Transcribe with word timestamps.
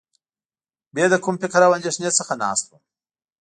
بې 0.93 1.03
له 1.11 1.17
کوم 1.23 1.35
فکر 1.41 1.61
او 1.65 1.71
اندېښنې 1.77 2.09
څخه 2.19 2.33
ناست 2.43 2.65
وم. 2.69 2.81